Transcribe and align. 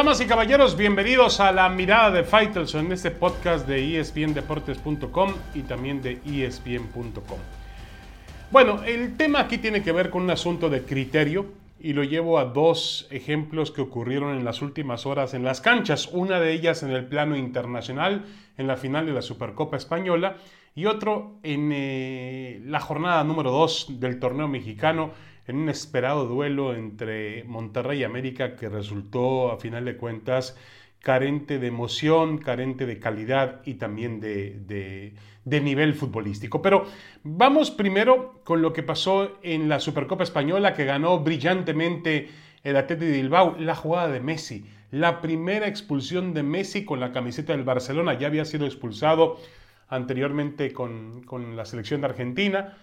Damas 0.00 0.22
y 0.22 0.26
caballeros, 0.26 0.78
bienvenidos 0.78 1.40
a 1.40 1.52
la 1.52 1.68
mirada 1.68 2.10
de 2.10 2.24
Faitelson 2.24 2.86
en 2.86 2.92
este 2.92 3.10
podcast 3.10 3.68
de 3.68 4.00
espndeportes.com 4.00 5.34
y 5.54 5.60
también 5.60 6.00
de 6.00 6.12
espn.com. 6.24 7.38
Bueno, 8.50 8.82
el 8.82 9.18
tema 9.18 9.40
aquí 9.40 9.58
tiene 9.58 9.82
que 9.82 9.92
ver 9.92 10.08
con 10.08 10.22
un 10.22 10.30
asunto 10.30 10.70
de 10.70 10.84
criterio 10.84 11.52
y 11.78 11.92
lo 11.92 12.02
llevo 12.02 12.38
a 12.38 12.46
dos 12.46 13.08
ejemplos 13.10 13.72
que 13.72 13.82
ocurrieron 13.82 14.38
en 14.38 14.42
las 14.42 14.62
últimas 14.62 15.04
horas 15.04 15.34
en 15.34 15.44
las 15.44 15.60
canchas, 15.60 16.08
una 16.10 16.40
de 16.40 16.54
ellas 16.54 16.82
en 16.82 16.92
el 16.92 17.04
plano 17.04 17.36
internacional, 17.36 18.24
en 18.56 18.66
la 18.66 18.78
final 18.78 19.04
de 19.04 19.12
la 19.12 19.20
Supercopa 19.20 19.76
Española, 19.76 20.36
y 20.74 20.86
otro 20.86 21.38
en 21.42 21.70
eh, 21.72 22.60
la 22.64 22.80
jornada 22.80 23.24
número 23.24 23.50
2 23.50 24.00
del 24.00 24.18
torneo 24.18 24.48
mexicano, 24.48 25.12
en 25.46 25.56
un 25.56 25.68
esperado 25.68 26.26
duelo 26.26 26.74
entre 26.74 27.44
Monterrey 27.44 28.00
y 28.00 28.04
América 28.04 28.56
que 28.56 28.68
resultó 28.68 29.50
a 29.50 29.58
final 29.58 29.84
de 29.84 29.96
cuentas 29.96 30.56
carente 31.00 31.58
de 31.58 31.66
emoción, 31.66 32.38
carente 32.38 32.86
de 32.86 32.98
calidad 32.98 33.62
y 33.64 33.74
también 33.74 34.20
de, 34.20 35.14
nivel 35.44 35.94
futbolístico. 35.94 36.62
Pero 36.62 36.86
vamos 37.24 37.70
primero 37.70 38.40
con 38.44 38.62
lo 38.62 38.72
que 38.72 38.82
pasó 38.82 39.38
en 39.42 39.68
la 39.68 39.80
Supercopa 39.80 40.24
Española 40.24 40.74
que 40.74 40.84
ganó 40.84 41.20
brillantemente 41.20 42.28
el 42.62 42.76
Atleti 42.76 43.06
de 43.06 43.12
Bilbao, 43.12 43.56
la 43.58 43.74
jugada 43.74 44.08
de 44.08 44.20
Messi. 44.20 44.66
La 44.90 45.20
primera 45.20 45.66
expulsión 45.68 46.34
de 46.34 46.42
Messi 46.42 46.84
con 46.84 47.00
la 47.00 47.12
camiseta 47.12 47.52
del 47.52 47.64
Barcelona. 47.64 48.18
Ya 48.18 48.26
había 48.26 48.44
sido 48.44 48.66
expulsado 48.66 49.38
anteriormente 49.90 50.72
con, 50.72 51.22
con 51.24 51.56
la 51.56 51.66
selección 51.66 52.00
de 52.00 52.06
Argentina, 52.06 52.78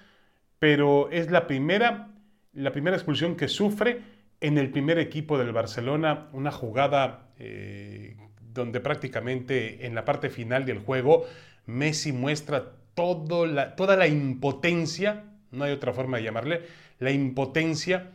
pero 0.59 1.09
es 1.09 1.31
la 1.31 1.47
primera 1.47 2.13
la 2.57 2.71
primera 2.71 2.97
expulsión 2.97 3.35
que 3.35 3.47
sufre 3.47 4.01
en 4.41 4.57
el 4.57 4.71
primer 4.71 4.97
equipo 4.97 5.37
del 5.37 5.51
Barcelona, 5.51 6.27
una 6.33 6.51
jugada 6.51 7.29
eh, 7.37 8.17
donde 8.41 8.79
prácticamente 8.79 9.85
en 9.85 9.93
la 9.93 10.05
parte 10.05 10.29
final 10.29 10.65
del 10.65 10.79
juego 10.79 11.25
Messi 11.67 12.11
muestra 12.11 12.73
todo 12.95 13.45
la, 13.45 13.75
toda 13.75 13.95
la 13.95 14.07
impotencia, 14.07 15.25
no 15.51 15.65
hay 15.65 15.71
otra 15.71 15.93
forma 15.93 16.17
de 16.17 16.23
llamarle, 16.23 16.61
la 16.97 17.11
impotencia 17.11 18.11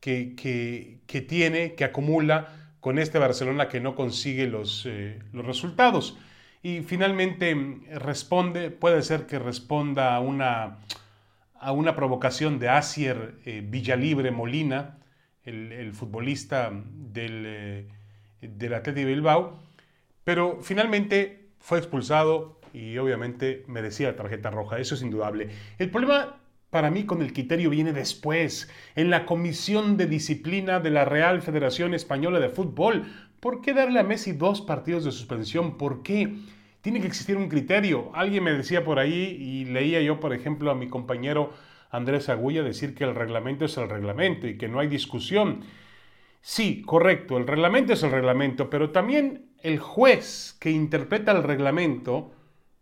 que, 0.00 0.34
que, 0.34 1.20
tiene, 1.20 1.74
que 1.74 1.84
acumula 1.84 2.72
con 2.80 2.98
este 2.98 3.18
Barcelona 3.18 3.68
que 3.68 3.80
no 3.80 3.94
consigue 3.94 4.46
los, 4.46 4.86
eh, 4.86 5.18
los 5.32 5.44
resultados. 5.44 6.16
Y 6.62 6.80
finalmente 6.82 7.54
responde, 7.94 8.70
puede 8.70 9.02
ser 9.02 9.26
que 9.26 9.38
responda 9.38 10.14
a 10.14 10.20
una 10.20 10.78
a 11.62 11.70
una 11.70 11.94
provocación 11.94 12.58
de 12.58 12.68
Asier 12.68 13.36
eh, 13.44 13.62
Villalibre 13.64 14.32
Molina, 14.32 14.98
el, 15.44 15.92
futbolista 15.92 16.70
del, 16.72 17.44
eh, 17.46 17.88
del 18.40 19.06
Bilbao, 19.06 19.60
pero 20.24 20.58
finalmente 20.60 21.50
fue 21.58 21.78
expulsado 21.78 22.60
y 22.72 22.98
obviamente 22.98 23.64
merecía 23.68 24.16
tarjeta 24.16 24.50
roja, 24.50 24.78
eso 24.78 24.96
es 24.96 25.02
indudable. 25.02 25.50
El 25.78 25.90
problema 25.90 26.36
para 26.70 26.90
mí 26.90 27.04
con 27.04 27.22
el 27.22 27.32
criterio 27.32 27.70
viene 27.70 27.92
después, 27.92 28.68
en 28.96 29.10
la 29.10 29.24
Comisión 29.24 29.96
de 29.96 30.06
Disciplina 30.06 30.80
de 30.80 30.90
la 30.90 31.04
Real 31.04 31.42
Federación 31.42 31.94
Española 31.94 32.40
de 32.40 32.48
Fútbol. 32.48 33.04
¿Por 33.42 33.60
qué 33.60 33.74
darle 33.74 33.98
a 33.98 34.04
Messi 34.04 34.30
dos 34.30 34.60
partidos 34.60 35.04
de 35.04 35.10
suspensión? 35.10 35.76
¿Por 35.76 36.04
qué? 36.04 36.32
Tiene 36.80 37.00
que 37.00 37.08
existir 37.08 37.36
un 37.36 37.48
criterio. 37.48 38.14
Alguien 38.14 38.44
me 38.44 38.52
decía 38.52 38.84
por 38.84 39.00
ahí 39.00 39.36
y 39.36 39.64
leía 39.64 40.00
yo, 40.00 40.20
por 40.20 40.32
ejemplo, 40.32 40.70
a 40.70 40.76
mi 40.76 40.86
compañero 40.86 41.52
Andrés 41.90 42.28
Agulla 42.28 42.62
decir 42.62 42.94
que 42.94 43.02
el 43.02 43.16
reglamento 43.16 43.64
es 43.64 43.76
el 43.78 43.88
reglamento 43.88 44.46
y 44.46 44.56
que 44.56 44.68
no 44.68 44.78
hay 44.78 44.86
discusión. 44.86 45.64
Sí, 46.40 46.82
correcto, 46.82 47.36
el 47.36 47.48
reglamento 47.48 47.94
es 47.94 48.04
el 48.04 48.12
reglamento, 48.12 48.70
pero 48.70 48.90
también 48.90 49.46
el 49.60 49.80
juez 49.80 50.56
que 50.60 50.70
interpreta 50.70 51.32
el 51.32 51.42
reglamento, 51.42 52.30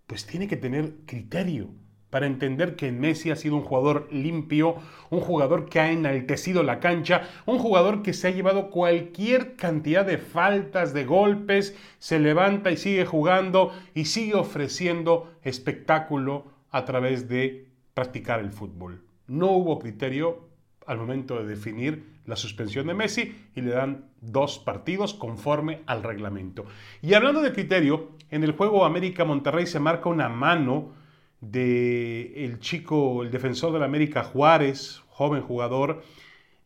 pues 0.07 0.27
tiene 0.27 0.47
que 0.47 0.59
tener 0.59 0.93
criterio 1.07 1.71
para 2.11 2.27
entender 2.27 2.77
que 2.77 2.93
Messi 2.93 3.31
ha 3.31 3.37
sido 3.37 3.57
un 3.57 3.63
jugador 3.63 4.09
limpio, 4.11 4.77
un 5.11 5.21
jugador 5.21 5.69
que 5.69 5.81
ha 5.81 5.93
enaltecido 5.93 6.63
la 6.63 6.81
cancha, 6.81 7.29
un 7.47 7.59
jugador 7.59 8.03
que 8.03 8.13
se 8.13 8.29
ha 8.29 8.31
llevado 8.33 8.71
cualquier 8.71 9.57
cantidad 9.57 10.05
de 10.05 10.19
faltas, 10.19 10.93
de 10.93 11.05
golpes, 11.05 11.77
se 11.99 12.19
levanta 12.19 12.71
y 12.71 12.77
sigue 12.77 13.07
jugando 13.07 13.73
y 13.95 14.07
sigue 14.07 14.35
ofreciendo 14.35 15.33
espectáculo 15.43 16.47
a 16.71 16.85
través 16.85 17.29
de 17.29 17.69
practicar 17.95 18.41
el 18.41 18.51
fútbol. 18.51 19.03
No 19.27 19.53
hubo 19.53 19.79
criterio 19.79 20.49
al 20.87 20.99
momento 20.99 21.39
de 21.39 21.47
definir 21.47 22.21
la 22.27 22.37
suspensión 22.37 22.87
de 22.87 22.95
Messi 22.95 23.35
y 23.55 23.61
le 23.61 23.71
dan 23.71 24.07
dos 24.21 24.59
partidos 24.59 25.15
conforme 25.15 25.83
al 25.87 26.03
reglamento. 26.03 26.65
Y 27.03 27.15
hablando 27.15 27.41
de 27.43 27.53
criterio, 27.53 28.11
en 28.31 28.45
el 28.45 28.53
juego 28.53 28.85
América 28.85 29.25
Monterrey 29.25 29.67
se 29.67 29.81
marca 29.81 30.09
una 30.09 30.29
mano 30.29 30.93
de 31.41 32.45
el 32.45 32.61
chico, 32.61 33.23
el 33.23 33.31
defensor 33.31 33.73
de 33.73 33.79
la 33.79 33.87
América 33.87 34.23
Juárez, 34.25 35.03
joven 35.09 35.43
jugador. 35.43 36.03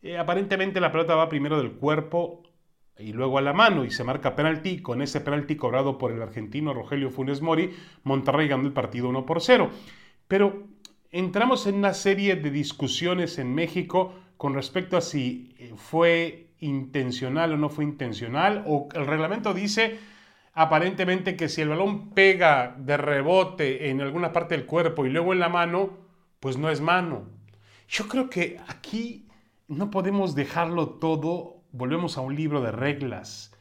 Eh, 0.01 0.17
aparentemente 0.17 0.79
la 0.79 0.91
pelota 0.91 1.15
va 1.15 1.29
primero 1.29 1.57
del 1.57 1.71
cuerpo 1.71 2.43
y 2.97 3.13
luego 3.13 3.37
a 3.37 3.41
la 3.41 3.53
mano 3.53 3.85
y 3.85 3.91
se 3.91 4.03
marca 4.03 4.35
penalti. 4.35 4.81
Con 4.81 5.01
ese 5.01 5.21
penalti 5.21 5.55
cobrado 5.55 5.97
por 5.97 6.11
el 6.11 6.21
argentino 6.21 6.73
Rogelio 6.73 7.09
Funes 7.09 7.41
Mori, 7.41 7.73
Monterrey 8.03 8.47
ganó 8.47 8.63
el 8.67 8.73
partido 8.73 9.09
1 9.09 9.25
por 9.25 9.41
0. 9.41 9.69
Pero 10.27 10.67
entramos 11.11 11.67
en 11.67 11.75
una 11.75 11.93
serie 11.93 12.35
de 12.35 12.51
discusiones 12.51 13.39
en 13.39 13.53
México 13.53 14.13
con 14.37 14.53
respecto 14.53 14.97
a 14.97 15.01
si 15.01 15.55
eh, 15.57 15.73
fue 15.75 16.49
intencional 16.59 17.53
o 17.53 17.57
no 17.57 17.69
fue 17.69 17.83
intencional, 17.83 18.63
o 18.67 18.89
el 18.93 19.05
reglamento 19.05 19.53
dice 19.53 19.97
aparentemente 20.55 21.35
que 21.35 21.49
si 21.49 21.61
el 21.61 21.69
balón 21.69 22.11
pega 22.11 22.75
de 22.79 22.95
rebote 22.95 23.89
en 23.89 24.01
alguna 24.01 24.31
parte 24.31 24.55
del 24.55 24.65
cuerpo 24.65 25.05
y 25.05 25.09
luego 25.09 25.33
en 25.33 25.39
la 25.39 25.49
mano, 25.49 25.97
pues 26.39 26.57
no 26.57 26.69
es 26.69 26.79
mano. 26.79 27.25
Yo 27.89 28.07
creo 28.07 28.29
que 28.29 28.59
aquí 28.67 29.27
no 29.67 29.91
podemos 29.91 30.33
dejarlo 30.33 30.91
todo, 30.91 31.57
volvemos 31.71 32.17
a 32.17 32.21
un 32.21 32.35
libro 32.35 32.61
de 32.61 32.71
reglas, 32.71 33.53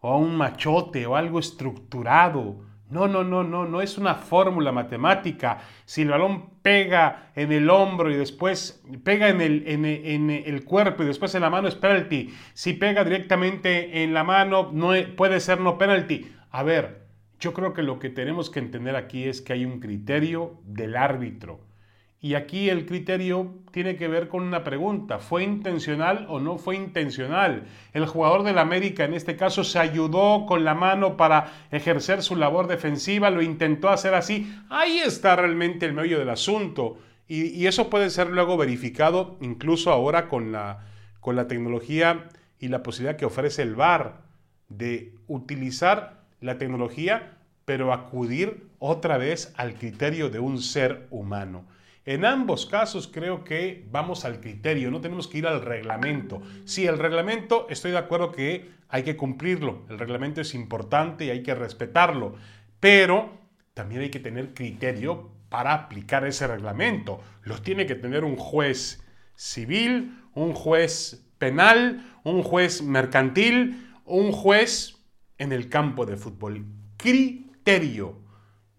o 0.00 0.10
a 0.10 0.16
un 0.16 0.36
machote, 0.36 1.06
o 1.06 1.14
algo 1.14 1.38
estructurado. 1.38 2.64
No, 2.92 3.08
no, 3.08 3.24
no, 3.24 3.42
no, 3.42 3.64
no 3.64 3.80
es 3.80 3.96
una 3.96 4.14
fórmula 4.14 4.70
matemática. 4.70 5.60
Si 5.86 6.02
el 6.02 6.08
balón 6.08 6.50
pega 6.60 7.30
en 7.34 7.50
el 7.50 7.70
hombro 7.70 8.10
y 8.10 8.16
después 8.16 8.84
pega 9.02 9.30
en 9.30 9.40
el, 9.40 9.64
en, 9.66 10.58
cuerpo 10.60 11.02
y 11.02 11.06
después 11.06 11.34
en 11.34 11.40
la 11.40 11.48
mano 11.48 11.68
es 11.68 11.74
penalty. 11.74 12.34
Si 12.52 12.74
pega 12.74 13.02
directamente 13.02 14.02
en 14.02 14.12
la 14.12 14.24
mano 14.24 14.70
no 14.74 14.92
puede 15.16 15.40
ser 15.40 15.58
no 15.58 15.78
penalty. 15.78 16.30
A 16.50 16.62
ver, 16.62 17.06
yo 17.40 17.54
creo 17.54 17.72
que 17.72 17.82
lo 17.82 17.98
que 17.98 18.10
tenemos 18.10 18.50
que 18.50 18.58
entender 18.58 18.94
aquí 18.94 19.24
es 19.24 19.40
que 19.40 19.54
hay 19.54 19.64
un 19.64 19.80
criterio 19.80 20.60
del 20.64 20.94
árbitro. 20.94 21.60
Y 22.24 22.34
aquí 22.36 22.70
el 22.70 22.86
criterio 22.86 23.52
tiene 23.72 23.96
que 23.96 24.06
ver 24.06 24.28
con 24.28 24.44
una 24.44 24.62
pregunta, 24.62 25.18
¿fue 25.18 25.42
intencional 25.42 26.24
o 26.28 26.38
no 26.38 26.56
fue 26.56 26.76
intencional? 26.76 27.64
El 27.92 28.06
jugador 28.06 28.44
del 28.44 28.58
América 28.58 29.04
en 29.04 29.14
este 29.14 29.34
caso 29.34 29.64
se 29.64 29.80
ayudó 29.80 30.46
con 30.46 30.62
la 30.62 30.76
mano 30.76 31.16
para 31.16 31.52
ejercer 31.72 32.22
su 32.22 32.36
labor 32.36 32.68
defensiva, 32.68 33.28
lo 33.30 33.42
intentó 33.42 33.88
hacer 33.88 34.14
así. 34.14 34.54
Ahí 34.70 34.98
está 34.98 35.34
realmente 35.34 35.84
el 35.84 35.94
medio 35.94 36.20
del 36.20 36.30
asunto. 36.30 36.96
Y, 37.26 37.66
eso 37.66 37.90
puede 37.90 38.08
ser 38.08 38.28
luego 38.28 38.56
verificado 38.56 39.36
incluso 39.40 39.90
ahora 39.90 40.28
con 40.28 40.52
la, 40.52 40.86
con 41.18 41.34
la 41.34 41.48
tecnología 41.48 42.28
y 42.60 42.68
la 42.68 42.84
posibilidad 42.84 43.16
que 43.16 43.24
ofrece 43.24 43.62
el 43.62 43.74
VAR 43.74 44.20
de 44.68 45.12
utilizar 45.26 46.22
la 46.40 46.56
tecnología, 46.56 47.38
pero 47.64 47.92
acudir 47.92 48.68
otra 48.78 49.18
vez 49.18 49.52
al 49.56 49.74
criterio 49.74 50.30
de 50.30 50.38
un 50.38 50.62
ser 50.62 51.08
humano. 51.10 51.64
En 52.04 52.24
ambos 52.24 52.66
casos 52.66 53.06
creo 53.06 53.44
que 53.44 53.86
vamos 53.92 54.24
al 54.24 54.40
criterio, 54.40 54.90
no 54.90 55.00
tenemos 55.00 55.28
que 55.28 55.38
ir 55.38 55.46
al 55.46 55.62
reglamento. 55.62 56.42
Sí, 56.64 56.84
el 56.84 56.98
reglamento 56.98 57.68
estoy 57.70 57.92
de 57.92 57.98
acuerdo 57.98 58.32
que 58.32 58.70
hay 58.88 59.04
que 59.04 59.16
cumplirlo, 59.16 59.86
el 59.88 60.00
reglamento 60.00 60.40
es 60.40 60.54
importante 60.54 61.24
y 61.24 61.30
hay 61.30 61.44
que 61.44 61.54
respetarlo, 61.54 62.34
pero 62.80 63.30
también 63.72 64.00
hay 64.00 64.10
que 64.10 64.18
tener 64.18 64.52
criterio 64.52 65.30
para 65.48 65.74
aplicar 65.74 66.26
ese 66.26 66.48
reglamento. 66.48 67.20
Los 67.42 67.62
tiene 67.62 67.86
que 67.86 67.94
tener 67.94 68.24
un 68.24 68.36
juez 68.36 69.04
civil, 69.36 70.18
un 70.34 70.54
juez 70.54 71.24
penal, 71.38 72.18
un 72.24 72.42
juez 72.42 72.82
mercantil, 72.82 73.92
un 74.04 74.32
juez 74.32 74.96
en 75.38 75.52
el 75.52 75.68
campo 75.68 76.04
de 76.04 76.16
fútbol. 76.16 76.66
Criterio, 76.96 78.18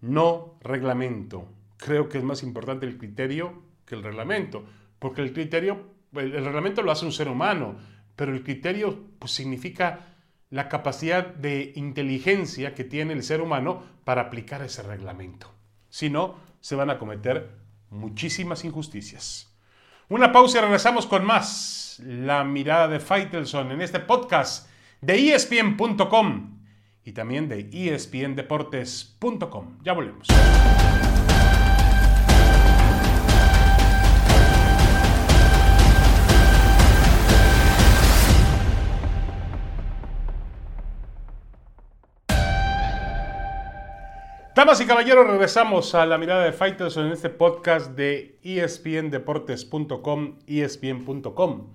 no 0.02 0.58
reglamento 0.60 1.48
creo 1.84 2.08
que 2.08 2.16
es 2.16 2.24
más 2.24 2.42
importante 2.42 2.86
el 2.86 2.96
criterio 2.96 3.62
que 3.84 3.94
el 3.94 4.02
reglamento, 4.02 4.64
porque 4.98 5.20
el 5.20 5.34
criterio, 5.34 5.84
el, 6.14 6.32
reglamento 6.32 6.80
lo 6.80 6.90
hace 6.90 7.04
un 7.04 7.12
ser 7.12 7.28
humano, 7.28 7.76
pero 8.16 8.32
el 8.32 8.42
criterio 8.42 8.98
pues, 9.18 9.32
significa 9.32 10.16
la 10.48 10.70
capacidad 10.70 11.26
de 11.26 11.74
inteligencia 11.76 12.74
que 12.74 12.84
tiene 12.84 13.12
el 13.12 13.22
ser 13.22 13.42
humano 13.42 13.82
para 14.04 14.22
aplicar 14.22 14.62
ese 14.62 14.82
reglamento. 14.82 15.52
Si 15.90 16.08
no, 16.08 16.36
se 16.60 16.74
van 16.74 16.88
a 16.88 16.98
cometer 16.98 17.50
muchísimas 17.90 18.64
injusticias. 18.64 19.54
Una 20.08 20.32
pausa 20.32 20.58
y 20.58 20.60
regresamos 20.62 21.06
con 21.06 21.26
más. 21.26 22.00
La 22.02 22.44
mirada 22.44 22.88
de 22.88 22.98
Faitelson 22.98 23.72
en 23.72 23.82
este 23.82 24.00
podcast 24.00 24.70
de 25.02 25.34
ESPN.com 25.34 26.60
y 27.04 27.12
también 27.12 27.46
de 27.46 27.68
ESPNDeportes.com. 27.70 29.78
Ya 29.82 29.92
volvemos. 29.92 30.28
Damas 44.54 44.80
y 44.80 44.86
caballeros, 44.86 45.26
regresamos 45.26 45.96
a 45.96 46.06
la 46.06 46.16
mirada 46.16 46.44
de 46.44 46.52
Fighters 46.52 46.96
en 46.96 47.06
este 47.08 47.28
podcast 47.28 47.90
de 47.96 48.38
espndeportes.com, 48.44 50.38
espn.com. 50.46 51.72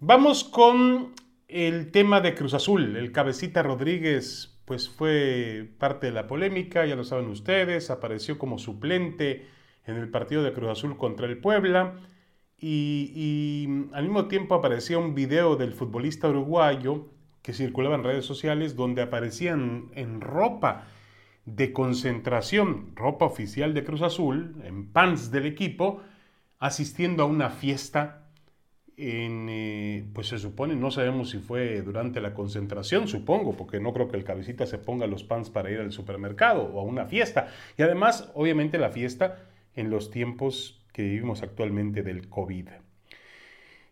Vamos 0.00 0.44
con 0.44 1.12
el 1.46 1.90
tema 1.90 2.22
de 2.22 2.34
Cruz 2.34 2.54
Azul. 2.54 2.96
El 2.96 3.12
cabecita 3.12 3.62
Rodríguez 3.62 4.58
pues 4.64 4.88
fue 4.88 5.74
parte 5.76 6.06
de 6.06 6.14
la 6.14 6.26
polémica, 6.26 6.86
ya 6.86 6.96
lo 6.96 7.04
saben 7.04 7.26
ustedes, 7.26 7.90
apareció 7.90 8.38
como 8.38 8.58
suplente 8.58 9.46
en 9.84 9.96
el 9.96 10.08
partido 10.08 10.42
de 10.42 10.54
Cruz 10.54 10.70
Azul 10.70 10.96
contra 10.96 11.26
el 11.26 11.36
Puebla 11.36 11.96
y, 12.56 13.12
y 13.14 13.94
al 13.94 14.04
mismo 14.04 14.26
tiempo 14.28 14.54
aparecía 14.54 14.96
un 14.96 15.14
video 15.14 15.56
del 15.56 15.74
futbolista 15.74 16.30
uruguayo 16.30 17.10
que 17.42 17.52
circulaba 17.52 17.96
en 17.96 18.04
redes 18.04 18.24
sociales 18.24 18.74
donde 18.74 19.02
aparecían 19.02 19.90
en 19.94 20.22
ropa 20.22 20.86
de 21.46 21.72
concentración, 21.72 22.92
ropa 22.94 23.26
oficial 23.26 23.74
de 23.74 23.84
Cruz 23.84 24.02
Azul, 24.02 24.56
en 24.64 24.90
pants 24.92 25.30
del 25.30 25.46
equipo, 25.46 26.02
asistiendo 26.58 27.22
a 27.22 27.26
una 27.26 27.50
fiesta 27.50 28.24
en, 28.96 29.48
eh, 29.50 30.06
pues 30.14 30.28
se 30.28 30.38
supone, 30.38 30.76
no 30.76 30.90
sabemos 30.90 31.30
si 31.30 31.38
fue 31.38 31.82
durante 31.82 32.20
la 32.20 32.32
concentración, 32.32 33.08
supongo, 33.08 33.56
porque 33.56 33.80
no 33.80 33.92
creo 33.92 34.08
que 34.08 34.16
el 34.16 34.24
cabecita 34.24 34.66
se 34.66 34.78
ponga 34.78 35.06
los 35.06 35.24
pants 35.24 35.50
para 35.50 35.70
ir 35.70 35.80
al 35.80 35.92
supermercado 35.92 36.62
o 36.62 36.80
a 36.80 36.84
una 36.84 37.06
fiesta. 37.06 37.48
Y 37.76 37.82
además, 37.82 38.30
obviamente, 38.34 38.78
la 38.78 38.90
fiesta 38.90 39.48
en 39.74 39.90
los 39.90 40.10
tiempos 40.10 40.80
que 40.92 41.02
vivimos 41.02 41.42
actualmente 41.42 42.02
del 42.02 42.28
COVID. 42.28 42.68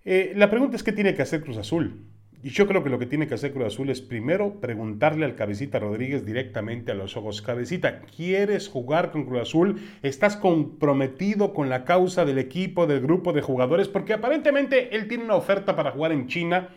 Eh, 0.05 0.33
la 0.37 0.51
pregunta 0.51 0.77
es, 0.77 0.83
¿qué 0.83 0.93
tiene 0.93 1.15
que 1.15 1.23
hacer 1.23 1.43
Cruz 1.43 1.57
Azul? 1.57 2.07
Y 2.45 2.51
yo 2.51 2.67
creo 2.67 2.83
que 2.83 2.91
lo 2.91 2.99
que 2.99 3.07
tiene 3.07 3.29
que 3.29 3.35
hacer 3.35 3.53
Cruz 3.53 3.67
Azul 3.67 3.89
es 3.89 4.01
primero 4.01 4.61
preguntarle 4.61 5.25
al 5.25 5.37
Cabecita 5.37 5.79
Rodríguez 5.79 6.27
directamente 6.27 6.91
a 6.91 6.95
los 6.97 7.17
ojos. 7.17 7.41
Cabecita, 7.41 8.01
¿quieres 8.01 8.69
jugar 8.69 9.13
con 9.13 9.27
Cruz 9.27 9.43
Azul? 9.43 9.81
¿Estás 10.03 10.37
comprometido 10.37 11.55
con 11.55 11.69
la 11.69 11.85
causa 11.85 12.25
del 12.25 12.39
equipo, 12.39 12.89
del 12.89 13.01
grupo 13.01 13.33
de 13.33 13.43
jugadores? 13.43 13.87
Porque 13.87 14.13
aparentemente 14.13 14.97
él 14.97 15.07
tiene 15.07 15.23
una 15.23 15.37
oferta 15.37 15.77
para 15.77 15.93
jugar 15.93 16.11
en 16.11 16.27
China 16.27 16.71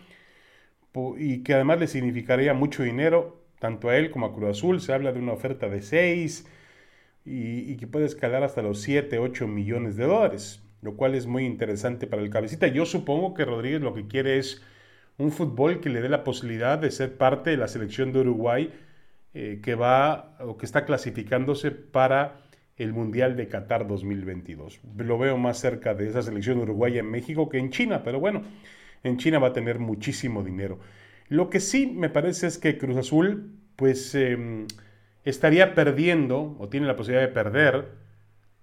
y 1.18 1.42
que 1.42 1.56
además 1.56 1.80
le 1.80 1.88
significaría 1.88 2.54
mucho 2.54 2.84
dinero, 2.84 3.44
tanto 3.58 3.90
a 3.90 3.98
él 3.98 4.12
como 4.12 4.28
a 4.28 4.36
Cruz 4.36 4.52
Azul. 4.52 4.82
Se 4.82 4.94
habla 4.94 5.14
de 5.14 5.20
una 5.20 5.34
oferta 5.34 5.68
de 5.68 5.82
6 5.82 6.48
y, 7.26 7.72
y 7.72 7.78
que 7.78 7.88
puede 7.88 8.06
escalar 8.06 8.44
hasta 8.44 8.62
los 8.62 8.82
7, 8.82 9.18
8 9.18 9.48
millones 9.48 9.96
de 9.96 10.06
dólares, 10.06 10.64
lo 10.84 10.96
cual 10.96 11.16
es 11.16 11.26
muy 11.26 11.44
interesante 11.44 12.06
para 12.06 12.22
el 12.22 12.30
Cabecita. 12.30 12.68
Yo 12.68 12.86
supongo 12.86 13.34
que 13.34 13.46
Rodríguez 13.46 13.82
lo 13.82 13.96
que 13.96 14.06
quiere 14.06 14.38
es 14.38 14.64
un 15.18 15.32
fútbol 15.32 15.80
que 15.80 15.90
le 15.90 16.02
dé 16.02 16.10
la 16.10 16.24
posibilidad 16.24 16.78
de 16.78 16.92
ser 16.92 17.18
parte 17.18 17.52
de 17.52 17.58
la 17.58 17.68
selección 17.68 18.12
de 18.12 18.20
Uruguay 18.20 18.74
eh, 19.34 19.60
que 19.62 19.76
va 19.76 20.38
o 20.40 20.58
que 20.58 20.66
está 20.66 20.86
clasificándose 20.86 21.72
para 21.72 22.38
el 22.78 22.94
Mundial 22.94 23.36
de 23.36 23.48
Qatar 23.48 23.88
2022. 23.88 24.80
Lo 24.98 25.18
veo 25.18 25.38
más 25.38 25.60
cerca 25.60 25.94
de 25.94 26.08
esa 26.08 26.22
selección 26.22 26.60
uruguaya 26.60 27.00
en 27.00 27.10
México 27.10 27.50
que 27.50 27.58
en 27.58 27.70
China, 27.70 28.04
pero 28.04 28.20
bueno, 28.20 28.44
en 29.04 29.18
China 29.18 29.40
va 29.40 29.50
a 29.50 29.54
tener 29.54 29.80
muchísimo 29.80 30.44
dinero. 30.44 30.80
Lo 31.28 31.50
que 31.50 31.60
sí 31.60 31.88
me 31.88 32.10
parece 32.10 32.48
es 32.48 32.58
que 32.58 32.78
Cruz 32.78 32.98
Azul 32.98 33.52
pues 33.76 34.16
em, 34.16 34.68
estaría 35.24 35.76
perdiendo 35.76 36.56
o 36.60 36.70
tiene 36.70 36.88
la 36.88 36.96
posibilidad 36.96 37.28
de 37.28 37.34
perder 37.34 37.90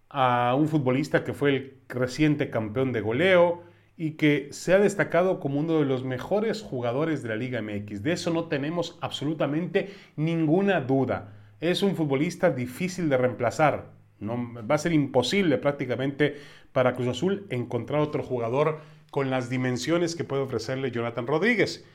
a 0.08 0.54
un 0.54 0.68
futbolista 0.68 1.24
que 1.24 1.32
fue 1.32 1.50
el 1.50 1.74
reciente 1.88 2.50
campeón 2.50 2.92
de 2.92 3.00
goleo, 3.00 3.62
y 4.02 4.14
que 4.14 4.48
se 4.50 4.74
ha 4.74 4.80
destacado 4.80 5.38
como 5.38 5.60
uno 5.60 5.78
de 5.78 5.84
los 5.84 6.02
mejores 6.02 6.60
jugadores 6.60 7.22
de 7.22 7.28
la 7.28 7.36
Liga 7.36 7.62
MX. 7.62 8.02
De 8.02 8.10
eso 8.10 8.32
no 8.32 8.46
tenemos 8.46 8.98
absolutamente 9.00 9.94
ninguna 10.16 10.80
duda. 10.80 11.34
Es 11.60 11.84
un 11.84 11.94
futbolista 11.94 12.50
difícil 12.50 13.08
de 13.08 13.16
reemplazar. 13.16 13.92
No, 14.18 14.54
va 14.68 14.74
a 14.74 14.78
ser 14.78 14.92
imposible 14.92 15.56
prácticamente 15.56 16.34
para 16.72 16.96
Cruz 16.96 17.06
Azul 17.06 17.46
encontrar 17.48 18.00
otro 18.00 18.24
jugador 18.24 18.80
con 19.12 19.30
las 19.30 19.48
dimensiones 19.48 20.16
que 20.16 20.24
puede 20.24 20.42
ofrecerle 20.42 20.90
Jonathan 20.90 21.28
Rodríguez. 21.28 21.86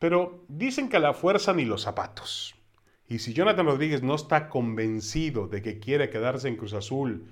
Pero 0.00 0.42
dicen 0.48 0.88
que 0.88 0.96
a 0.96 1.00
la 1.00 1.14
fuerza 1.14 1.52
ni 1.52 1.64
los 1.64 1.82
zapatos. 1.82 2.56
Y 3.06 3.20
si 3.20 3.34
Jonathan 3.34 3.66
Rodríguez 3.66 4.02
no 4.02 4.16
está 4.16 4.48
convencido 4.48 5.46
de 5.46 5.62
que 5.62 5.78
quiere 5.78 6.10
quedarse 6.10 6.48
en 6.48 6.56
Cruz 6.56 6.74
Azul, 6.74 7.28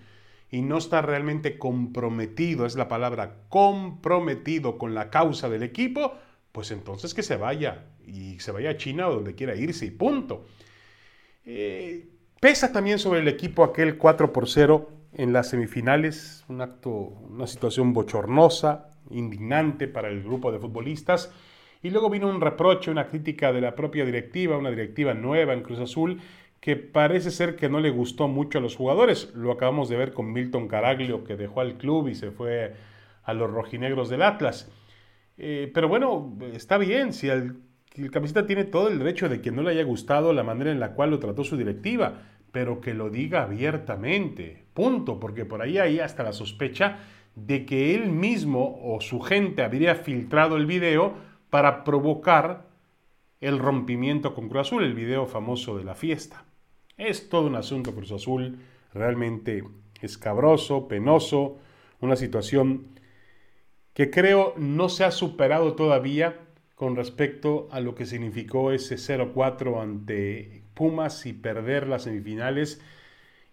y 0.50 0.62
no 0.62 0.78
está 0.78 1.02
realmente 1.02 1.58
comprometido, 1.58 2.66
es 2.66 2.74
la 2.74 2.88
palabra 2.88 3.44
comprometido 3.48 4.78
con 4.78 4.94
la 4.94 5.10
causa 5.10 5.48
del 5.48 5.62
equipo, 5.62 6.14
pues 6.52 6.70
entonces 6.70 7.14
que 7.14 7.22
se 7.22 7.36
vaya 7.36 7.86
y 8.04 8.38
se 8.40 8.50
vaya 8.50 8.70
a 8.70 8.76
China 8.76 9.08
o 9.08 9.14
donde 9.14 9.34
quiera 9.34 9.54
irse 9.54 9.86
y 9.86 9.90
punto. 9.90 10.46
Eh, 11.44 12.08
pesa 12.40 12.72
también 12.72 12.98
sobre 12.98 13.20
el 13.20 13.28
equipo 13.28 13.62
aquel 13.62 13.96
4 13.96 14.32
por 14.32 14.48
0 14.48 14.90
en 15.12 15.32
las 15.32 15.50
semifinales, 15.50 16.44
un 16.48 16.60
acto, 16.60 16.90
una 16.90 17.46
situación 17.46 17.92
bochornosa, 17.92 18.90
indignante 19.10 19.88
para 19.88 20.08
el 20.08 20.22
grupo 20.22 20.52
de 20.52 20.58
futbolistas. 20.58 21.32
Y 21.82 21.90
luego 21.90 22.10
vino 22.10 22.28
un 22.28 22.40
reproche, 22.40 22.90
una 22.90 23.08
crítica 23.08 23.52
de 23.52 23.60
la 23.60 23.74
propia 23.74 24.04
directiva, 24.04 24.58
una 24.58 24.70
directiva 24.70 25.14
nueva 25.14 25.54
en 25.54 25.62
Cruz 25.62 25.78
Azul, 25.78 26.20
que 26.60 26.76
parece 26.76 27.30
ser 27.30 27.56
que 27.56 27.68
no 27.68 27.80
le 27.80 27.90
gustó 27.90 28.28
mucho 28.28 28.58
a 28.58 28.60
los 28.60 28.76
jugadores. 28.76 29.32
Lo 29.34 29.50
acabamos 29.50 29.88
de 29.88 29.96
ver 29.96 30.12
con 30.12 30.32
Milton 30.32 30.68
Caraglio, 30.68 31.24
que 31.24 31.36
dejó 31.36 31.60
al 31.60 31.78
club 31.78 32.08
y 32.08 32.14
se 32.14 32.30
fue 32.30 32.74
a 33.22 33.32
los 33.32 33.50
rojinegros 33.50 34.10
del 34.10 34.22
Atlas. 34.22 34.70
Eh, 35.38 35.70
pero 35.72 35.88
bueno, 35.88 36.36
está 36.52 36.76
bien, 36.76 37.14
si 37.14 37.28
el, 37.28 37.62
el 37.94 38.10
camiseta 38.10 38.46
tiene 38.46 38.64
todo 38.64 38.88
el 38.88 38.98
derecho 38.98 39.28
de 39.28 39.40
que 39.40 39.50
no 39.50 39.62
le 39.62 39.70
haya 39.70 39.84
gustado 39.84 40.34
la 40.34 40.42
manera 40.42 40.70
en 40.70 40.80
la 40.80 40.92
cual 40.92 41.10
lo 41.10 41.18
trató 41.18 41.44
su 41.44 41.56
directiva, 41.56 42.22
pero 42.52 42.80
que 42.80 42.92
lo 42.92 43.08
diga 43.08 43.42
abiertamente, 43.42 44.64
punto, 44.74 45.18
porque 45.18 45.46
por 45.46 45.62
ahí 45.62 45.78
hay 45.78 46.00
hasta 46.00 46.22
la 46.22 46.32
sospecha 46.32 46.98
de 47.36 47.64
que 47.64 47.94
él 47.94 48.10
mismo 48.10 48.80
o 48.82 49.00
su 49.00 49.20
gente 49.20 49.62
habría 49.62 49.94
filtrado 49.94 50.56
el 50.56 50.66
video 50.66 51.14
para 51.48 51.84
provocar 51.84 52.66
el 53.40 53.58
rompimiento 53.58 54.34
con 54.34 54.48
Cruz 54.48 54.68
Azul, 54.68 54.84
el 54.84 54.94
video 54.94 55.26
famoso 55.26 55.78
de 55.78 55.84
la 55.84 55.94
fiesta. 55.94 56.44
Es 57.00 57.30
todo 57.30 57.46
un 57.46 57.56
asunto 57.56 57.94
Cruz 57.94 58.12
Azul, 58.12 58.58
realmente 58.92 59.64
escabroso, 60.02 60.86
penoso, 60.86 61.56
una 62.02 62.14
situación 62.14 62.88
que 63.94 64.10
creo 64.10 64.52
no 64.58 64.90
se 64.90 65.04
ha 65.04 65.10
superado 65.10 65.72
todavía 65.76 66.36
con 66.74 66.96
respecto 66.96 67.68
a 67.72 67.80
lo 67.80 67.94
que 67.94 68.04
significó 68.04 68.70
ese 68.70 68.96
0-4 68.96 69.82
ante 69.82 70.62
Pumas 70.74 71.24
y 71.24 71.32
perder 71.32 71.88
las 71.88 72.02
semifinales 72.02 72.82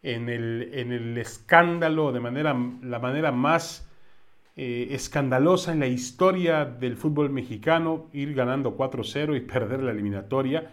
en 0.04 0.28
el, 0.28 0.70
en 0.74 0.92
el 0.92 1.18
escándalo, 1.18 2.12
de 2.12 2.20
manera, 2.20 2.54
la 2.82 3.00
manera 3.00 3.32
más 3.32 3.90
eh, 4.58 4.90
escandalosa 4.92 5.72
en 5.72 5.80
la 5.80 5.88
historia 5.88 6.66
del 6.66 6.98
fútbol 6.98 7.30
mexicano, 7.30 8.10
ir 8.12 8.34
ganando 8.34 8.76
4-0 8.76 9.38
y 9.38 9.40
perder 9.40 9.84
la 9.84 9.92
eliminatoria 9.92 10.70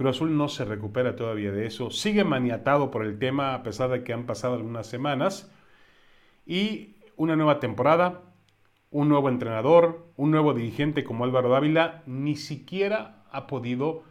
Cruz 0.00 0.16
Azul 0.16 0.34
no 0.34 0.48
se 0.48 0.64
recupera 0.64 1.14
todavía 1.14 1.52
de 1.52 1.66
eso, 1.66 1.90
sigue 1.90 2.24
maniatado 2.24 2.90
por 2.90 3.04
el 3.04 3.18
tema 3.18 3.52
a 3.52 3.62
pesar 3.62 3.90
de 3.90 4.02
que 4.02 4.14
han 4.14 4.24
pasado 4.24 4.54
algunas 4.54 4.86
semanas 4.86 5.52
y 6.46 6.94
una 7.18 7.36
nueva 7.36 7.60
temporada, 7.60 8.22
un 8.90 9.10
nuevo 9.10 9.28
entrenador, 9.28 10.06
un 10.16 10.30
nuevo 10.30 10.54
dirigente 10.54 11.04
como 11.04 11.24
Álvaro 11.24 11.50
Dávila 11.50 12.02
ni 12.06 12.36
siquiera 12.36 13.24
ha 13.30 13.46
podido 13.46 14.04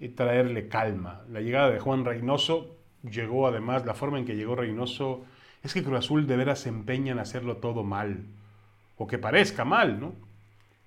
eh, 0.00 0.08
traerle 0.08 0.66
calma. 0.66 1.22
La 1.30 1.40
llegada 1.40 1.70
de 1.70 1.78
Juan 1.78 2.04
Reynoso 2.04 2.74
llegó 3.08 3.46
además, 3.46 3.86
la 3.86 3.94
forma 3.94 4.18
en 4.18 4.24
que 4.24 4.34
llegó 4.34 4.56
Reynoso 4.56 5.26
es 5.62 5.72
que 5.72 5.84
Cruz 5.84 5.98
Azul 5.98 6.26
de 6.26 6.36
veras 6.38 6.58
se 6.58 6.70
empeña 6.70 7.12
en 7.12 7.20
hacerlo 7.20 7.58
todo 7.58 7.84
mal, 7.84 8.24
o 8.96 9.06
que 9.06 9.18
parezca 9.18 9.64
mal, 9.64 10.00
¿no? 10.00 10.12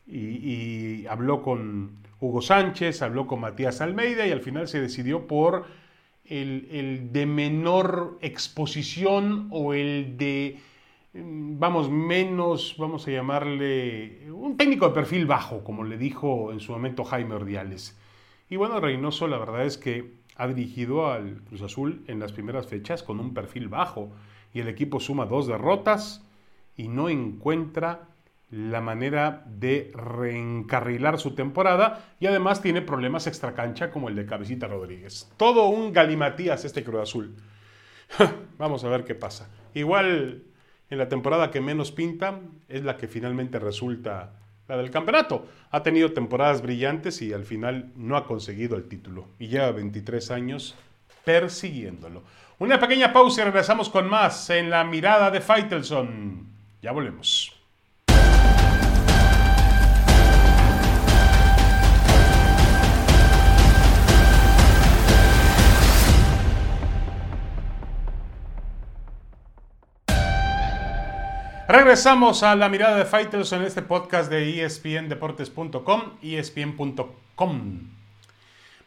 y 0.05 1.05
habló 1.07 1.43
con, 1.43 2.08
Hugo 2.19 2.41
Sánchez, 2.41 3.01
habló 3.01 3.27
con 3.27 3.39
Matías 3.39 3.81
Almeida 3.81 4.27
y 4.27 4.31
al 4.31 4.41
final 4.41 4.67
se 4.67 4.81
decidió 4.81 5.27
por 5.27 5.65
el, 6.25 7.11
de 7.11 7.25
menor 7.25 8.17
exposición 8.21 9.47
o 9.51 9.73
el 9.73 10.17
de, 10.17 10.59
mm, 11.13 11.59
vamos, 11.59 11.89
menos, 11.89 12.75
vamos 12.77 13.07
a 13.07 13.11
llamarle, 13.11 14.29
un 14.31 14.57
técnico 14.57 14.87
de 14.89 14.93
perfil 14.93 15.25
bajo, 15.25 15.63
como 15.63 15.83
le 15.83 15.97
dijo 15.97 16.51
en 16.51 16.59
su 16.59 16.71
momento 16.71 17.03
Jaime 17.03 17.35
Ordiales. 17.35 17.97
Y 18.49 18.57
bueno, 18.57 18.79
Reynoso 18.79 19.27
la 19.27 19.37
verdad 19.37 19.65
es 19.65 19.77
que 19.77 20.19
ha 20.35 20.47
dirigido 20.47 21.11
al 21.11 21.41
Cruz 21.43 21.61
Azul 21.61 22.03
en 22.07 22.19
las 22.19 22.33
primeras 22.33 22.67
fechas 22.67 23.03
con 23.03 23.19
un 23.19 23.33
perfil 23.33 23.67
bajo 23.67 24.11
y 24.53 24.59
el 24.59 24.67
equipo 24.67 24.99
suma 24.99 25.25
dos 25.25 25.47
derrotas 25.47 26.25
y 26.75 26.87
no 26.87 27.09
encuentra 27.09 28.07
la 28.51 28.81
manera 28.81 29.43
de 29.45 29.91
reencarrilar 29.93 31.19
su 31.19 31.35
temporada 31.35 32.13
y 32.19 32.25
además 32.25 32.61
tiene 32.61 32.81
problemas 32.81 33.27
extracancha 33.27 33.91
como 33.91 34.09
el 34.09 34.15
de 34.15 34.25
Cabecita 34.25 34.67
Rodríguez. 34.67 35.31
Todo 35.37 35.67
un 35.67 35.93
galimatías 35.93 36.65
este 36.65 36.83
Cruz 36.83 37.03
Azul. 37.03 37.35
Vamos 38.57 38.83
a 38.83 38.89
ver 38.89 39.03
qué 39.03 39.15
pasa. 39.15 39.49
Igual 39.73 40.43
en 40.89 40.97
la 40.97 41.09
temporada 41.09 41.51
que 41.51 41.61
menos 41.61 41.91
pinta 41.91 42.39
es 42.67 42.83
la 42.83 42.97
que 42.97 43.07
finalmente 43.07 43.59
resulta 43.59 44.33
la 44.67 44.77
del 44.77 44.89
campeonato. 44.89 45.45
Ha 45.69 45.83
tenido 45.83 46.13
temporadas 46.13 46.61
brillantes 46.61 47.21
y 47.21 47.33
al 47.33 47.45
final 47.45 47.91
no 47.95 48.17
ha 48.17 48.25
conseguido 48.25 48.75
el 48.77 48.87
título. 48.87 49.27
Y 49.37 49.47
lleva 49.47 49.71
23 49.71 50.31
años 50.31 50.75
persiguiéndolo. 51.23 52.23
Una 52.57 52.79
pequeña 52.79 53.13
pausa 53.13 53.41
y 53.41 53.45
regresamos 53.45 53.89
con 53.89 54.09
más 54.09 54.49
en 54.49 54.69
la 54.69 54.83
mirada 54.83 55.29
de 55.29 55.41
Faitelson. 55.41 56.47
Ya 56.81 56.91
volvemos. 56.91 57.58
Regresamos 71.69 72.41
a 72.41 72.55
la 72.55 72.67
mirada 72.67 72.97
de 72.97 73.05
Fighters 73.05 73.51
en 73.51 73.61
este 73.61 73.83
podcast 73.83 74.27
de 74.31 74.65
espndeportes.com, 74.65 76.01
espn.com. 76.19 77.79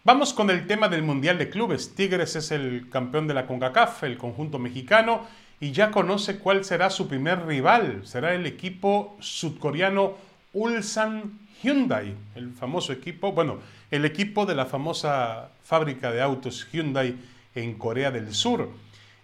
Vamos 0.02 0.32
con 0.32 0.50
el 0.50 0.66
tema 0.66 0.88
del 0.88 1.04
Mundial 1.04 1.38
de 1.38 1.48
Clubes. 1.48 1.94
Tigres 1.94 2.34
es 2.34 2.50
el 2.50 2.88
campeón 2.90 3.28
de 3.28 3.34
la 3.34 3.46
CONCACAF, 3.46 4.02
el 4.02 4.18
conjunto 4.18 4.58
mexicano, 4.58 5.28
y 5.60 5.70
ya 5.70 5.92
conoce 5.92 6.40
cuál 6.40 6.64
será 6.64 6.90
su 6.90 7.06
primer 7.06 7.46
rival. 7.46 8.00
Será 8.02 8.34
el 8.34 8.46
equipo 8.46 9.16
sudcoreano 9.20 10.14
Ulsan 10.52 11.38
Hyundai, 11.62 12.16
el 12.34 12.50
famoso 12.50 12.92
equipo, 12.92 13.30
bueno, 13.30 13.60
el 13.92 14.04
equipo 14.04 14.44
de 14.44 14.56
la 14.56 14.66
famosa 14.66 15.50
fábrica 15.62 16.10
de 16.10 16.20
autos 16.20 16.66
Hyundai 16.72 17.14
en 17.54 17.74
Corea 17.74 18.10
del 18.10 18.34
Sur. 18.34 18.70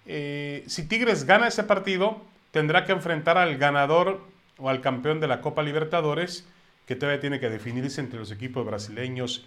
Eh, 0.07 0.63
si 0.69 0.87
Tigres 0.87 1.25
gana 1.25 1.49
ese 1.49 1.65
partido, 1.65 2.23
tendrá 2.51 2.85
que 2.85 2.93
enfrentar 2.93 3.39
al 3.39 3.57
ganador 3.59 4.21
o 4.59 4.69
al 4.69 4.81
campeón 4.81 5.21
de 5.21 5.29
la 5.29 5.41
Copa 5.41 5.63
Libertadores, 5.63 6.47
que 6.87 6.97
todavía 6.97 7.21
tiene 7.21 7.41
que 7.41 7.51
definirse 7.51 8.01
entre 8.01 8.19
los 8.19 8.31
equipos 8.31 8.65
brasileños 8.65 9.45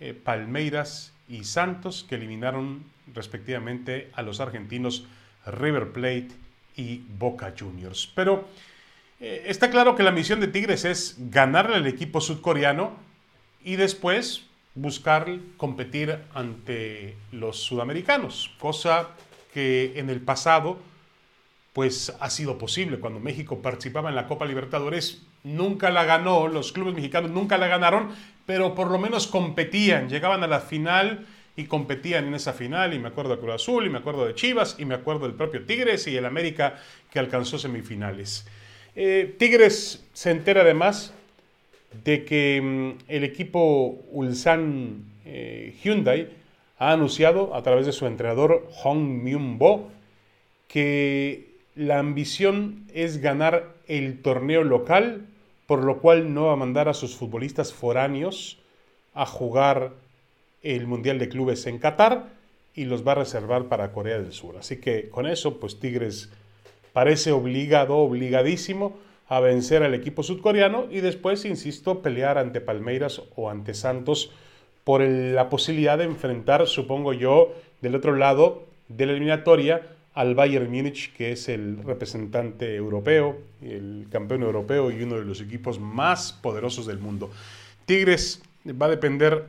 eh, 0.00 0.14
Palmeiras 0.14 1.12
y 1.28 1.44
Santos, 1.44 2.04
que 2.08 2.16
eliminaron 2.16 2.84
respectivamente 3.14 4.10
a 4.14 4.22
los 4.22 4.40
argentinos 4.40 5.06
River 5.46 5.92
Plate 5.92 6.28
y 6.76 7.02
Boca 7.18 7.54
Juniors. 7.58 8.10
Pero 8.14 8.48
eh, 9.20 9.44
está 9.46 9.70
claro 9.70 9.96
que 9.96 10.02
la 10.02 10.10
misión 10.10 10.40
de 10.40 10.48
Tigres 10.48 10.84
es 10.84 11.16
ganarle 11.30 11.76
al 11.76 11.86
equipo 11.86 12.20
sudcoreano 12.20 12.96
y 13.64 13.76
después 13.76 14.46
buscar 14.74 15.28
competir 15.56 16.18
ante 16.34 17.16
los 17.30 17.58
sudamericanos, 17.58 18.54
cosa 18.58 19.10
que 19.52 19.92
en 19.96 20.10
el 20.10 20.20
pasado 20.20 20.78
pues 21.72 22.14
ha 22.20 22.30
sido 22.30 22.58
posible. 22.58 23.00
Cuando 23.00 23.20
México 23.20 23.62
participaba 23.62 24.10
en 24.10 24.16
la 24.16 24.26
Copa 24.26 24.44
Libertadores, 24.44 25.22
nunca 25.42 25.90
la 25.90 26.04
ganó, 26.04 26.48
los 26.48 26.72
clubes 26.72 26.94
mexicanos 26.94 27.30
nunca 27.30 27.58
la 27.58 27.68
ganaron, 27.68 28.10
pero 28.46 28.74
por 28.74 28.90
lo 28.90 28.98
menos 28.98 29.26
competían, 29.26 30.08
llegaban 30.08 30.42
a 30.42 30.46
la 30.46 30.60
final 30.60 31.26
y 31.56 31.64
competían 31.64 32.26
en 32.26 32.34
esa 32.34 32.52
final, 32.52 32.94
y 32.94 32.98
me 32.98 33.08
acuerdo 33.08 33.36
de 33.36 33.40
Cruz 33.40 33.54
Azul, 33.54 33.86
y 33.86 33.90
me 33.90 33.98
acuerdo 33.98 34.26
de 34.26 34.34
Chivas, 34.34 34.76
y 34.78 34.84
me 34.84 34.94
acuerdo 34.94 35.26
del 35.26 35.36
propio 35.36 35.64
Tigres 35.64 36.06
y 36.06 36.16
el 36.16 36.24
América 36.24 36.80
que 37.10 37.18
alcanzó 37.18 37.58
semifinales. 37.58 38.46
Eh, 38.94 39.34
Tigres 39.38 40.04
se 40.12 40.30
entera 40.30 40.62
además 40.62 41.14
de 42.04 42.24
que 42.24 42.60
mm, 42.62 43.04
el 43.08 43.24
equipo 43.24 44.02
Ulsan 44.10 45.04
eh, 45.24 45.76
Hyundai 45.82 46.28
ha 46.78 46.92
anunciado 46.92 47.54
a 47.54 47.62
través 47.62 47.86
de 47.86 47.92
su 47.92 48.06
entrenador 48.06 48.68
Hong 48.82 49.22
Myung 49.22 49.58
Bo 49.58 49.90
que 50.68 51.51
la 51.74 51.98
ambición 51.98 52.86
es 52.92 53.20
ganar 53.20 53.74
el 53.86 54.20
torneo 54.20 54.62
local, 54.62 55.26
por 55.66 55.84
lo 55.84 56.00
cual 56.00 56.34
no 56.34 56.46
va 56.46 56.52
a 56.52 56.56
mandar 56.56 56.88
a 56.88 56.94
sus 56.94 57.16
futbolistas 57.16 57.72
foráneos 57.72 58.58
a 59.14 59.26
jugar 59.26 59.92
el 60.62 60.86
Mundial 60.86 61.18
de 61.18 61.28
Clubes 61.28 61.66
en 61.66 61.78
Qatar 61.78 62.28
y 62.74 62.84
los 62.84 63.06
va 63.06 63.12
a 63.12 63.16
reservar 63.16 63.64
para 63.64 63.92
Corea 63.92 64.18
del 64.18 64.32
Sur. 64.32 64.56
Así 64.56 64.78
que 64.78 65.08
con 65.08 65.26
eso, 65.26 65.58
pues 65.58 65.80
Tigres 65.80 66.30
parece 66.92 67.32
obligado, 67.32 67.96
obligadísimo 67.96 68.96
a 69.28 69.40
vencer 69.40 69.82
al 69.82 69.94
equipo 69.94 70.22
sudcoreano 70.22 70.86
y 70.90 71.00
después, 71.00 71.44
insisto, 71.44 72.02
pelear 72.02 72.38
ante 72.38 72.60
Palmeiras 72.60 73.22
o 73.34 73.48
ante 73.48 73.74
Santos 73.74 74.30
por 74.84 75.00
la 75.00 75.48
posibilidad 75.48 75.96
de 75.96 76.04
enfrentar, 76.04 76.66
supongo 76.66 77.12
yo, 77.12 77.54
del 77.80 77.94
otro 77.94 78.14
lado 78.16 78.64
de 78.88 79.06
la 79.06 79.12
eliminatoria 79.12 79.82
al 80.14 80.34
Bayern 80.34 80.70
Múnich, 80.70 81.12
que 81.14 81.32
es 81.32 81.48
el 81.48 81.82
representante 81.82 82.74
europeo, 82.74 83.38
el 83.62 84.06
campeón 84.10 84.42
europeo 84.42 84.90
y 84.90 85.02
uno 85.02 85.16
de 85.16 85.24
los 85.24 85.40
equipos 85.40 85.80
más 85.80 86.32
poderosos 86.32 86.86
del 86.86 86.98
mundo. 86.98 87.30
Tigres 87.86 88.42
va 88.66 88.86
a 88.86 88.90
depender 88.90 89.46